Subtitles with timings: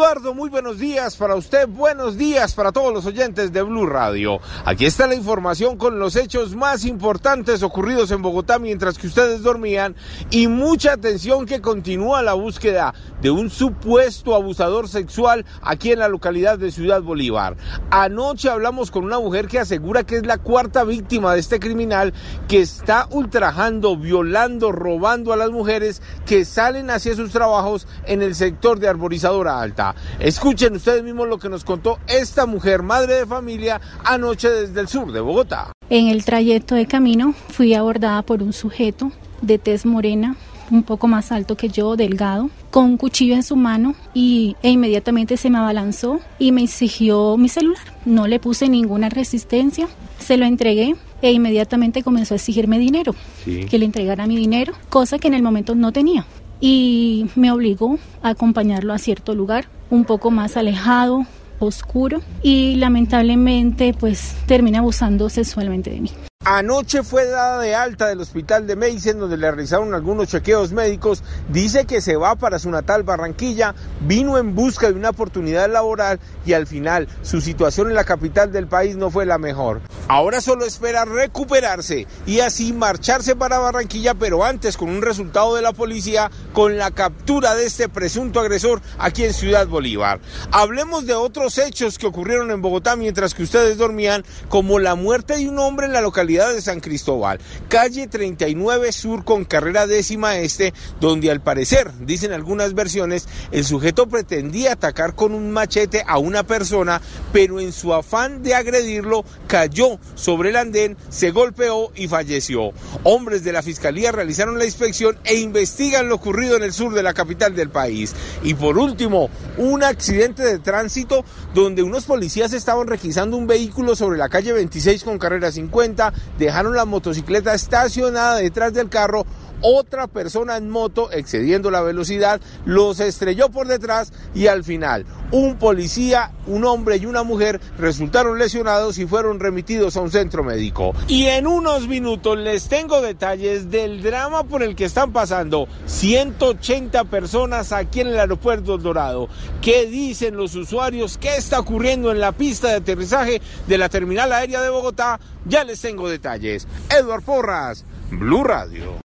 [0.00, 4.40] Eduardo, muy buenos días para usted, buenos días para todos los oyentes de Blue Radio.
[4.64, 9.42] Aquí está la información con los hechos más importantes ocurridos en Bogotá mientras que ustedes
[9.42, 9.94] dormían
[10.30, 16.08] y mucha atención que continúa la búsqueda de un supuesto abusador sexual aquí en la
[16.08, 17.58] localidad de Ciudad Bolívar.
[17.90, 22.14] Anoche hablamos con una mujer que asegura que es la cuarta víctima de este criminal
[22.48, 28.34] que está ultrajando, violando, robando a las mujeres que salen hacia sus trabajos en el
[28.34, 29.89] sector de arborizadora alta.
[30.18, 34.88] Escuchen ustedes mismos lo que nos contó esta mujer, madre de familia, anoche desde el
[34.88, 35.72] sur de Bogotá.
[35.88, 39.12] En el trayecto de camino fui abordada por un sujeto
[39.42, 40.36] de tez morena,
[40.70, 44.70] un poco más alto que yo, delgado, con un cuchillo en su mano y, e
[44.70, 47.82] inmediatamente se me abalanzó y me exigió mi celular.
[48.04, 53.14] No le puse ninguna resistencia, se lo entregué e inmediatamente comenzó a exigirme dinero,
[53.44, 56.24] que le entregara mi dinero, cosa que en el momento no tenía
[56.60, 61.26] y me obligó a acompañarlo a cierto lugar, un poco más alejado,
[61.58, 66.10] oscuro y lamentablemente pues termina abusando sexualmente de mí.
[66.52, 71.22] Anoche fue dada de alta del hospital de Meisen, donde le realizaron algunos chequeos médicos.
[71.48, 76.18] Dice que se va para su natal Barranquilla, vino en busca de una oportunidad laboral
[76.44, 79.80] y al final su situación en la capital del país no fue la mejor.
[80.08, 85.62] Ahora solo espera recuperarse y así marcharse para Barranquilla, pero antes con un resultado de
[85.62, 90.18] la policía con la captura de este presunto agresor aquí en Ciudad Bolívar.
[90.50, 95.36] Hablemos de otros hechos que ocurrieron en Bogotá mientras que ustedes dormían, como la muerte
[95.36, 96.00] de un hombre en la
[96.48, 97.38] de San Cristóbal,
[97.68, 104.08] calle 39 Sur con carrera décima este, donde al parecer, dicen algunas versiones, el sujeto
[104.08, 107.00] pretendía atacar con un machete a una persona,
[107.32, 112.72] pero en su afán de agredirlo cayó sobre el andén, se golpeó y falleció.
[113.04, 117.02] Hombres de la fiscalía realizaron la inspección e investigan lo ocurrido en el sur de
[117.02, 118.14] la capital del país.
[118.42, 121.24] Y por último, un accidente de tránsito
[121.54, 126.74] donde unos policías estaban requisando un vehículo sobre la calle 26 con carrera 50 dejaron
[126.74, 129.24] la motocicleta estacionada detrás del carro
[129.62, 135.56] otra persona en moto excediendo la velocidad los estrelló por detrás y al final un
[135.56, 140.92] policía, un hombre y una mujer resultaron lesionados y fueron remitidos a un centro médico.
[141.08, 147.04] Y en unos minutos les tengo detalles del drama por el que están pasando 180
[147.04, 149.28] personas aquí en el aeropuerto Dorado.
[149.62, 151.18] ¿Qué dicen los usuarios?
[151.18, 155.20] ¿Qué está ocurriendo en la pista de aterrizaje de la terminal aérea de Bogotá?
[155.46, 156.66] Ya les tengo detalles.
[156.90, 159.09] Edward Porras, Blue Radio.